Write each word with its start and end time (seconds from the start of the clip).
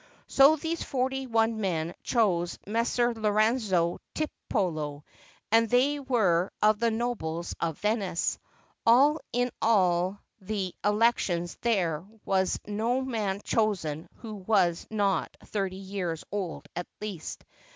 So 0.25 0.55
these 0.55 0.81
forty 0.81 1.27
one 1.27 1.61
men 1.61 1.93
chose 2.01 2.57
Messer 2.65 3.13
Lorenzo 3.13 3.99
Tiepolo; 4.15 5.03
and 5.51 5.69
they 5.69 5.99
were 5.99 6.51
of 6.59 6.79
the 6.79 6.89
nobles 6.89 7.53
of 7.59 7.77
Venice. 7.77 8.39
Also 8.83 9.19
in 9.31 9.51
all 9.61 10.19
the 10.39 10.73
elections 10.83 11.55
there 11.61 12.03
was 12.25 12.59
no 12.65 13.01
man 13.01 13.41
chosen 13.43 14.07
who 14.15 14.33
was 14.37 14.87
not 14.89 15.37
thirty 15.45 15.75
years 15.75 16.23
old 16.31 16.65
at 16.75 16.87
least. 16.99 17.45